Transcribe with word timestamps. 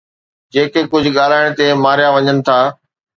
جيڪي 0.53 0.81
ڪجهه 0.93 1.15
ڳالهائڻ 1.17 1.49
تي 1.59 1.65
ماريا 1.83 2.09
وڃن 2.15 2.37
ٿا 2.47 2.57